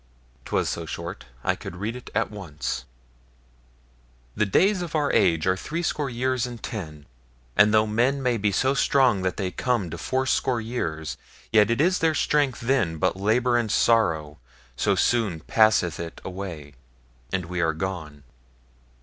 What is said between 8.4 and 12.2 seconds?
be so strong that they come To fourscore years, yet is their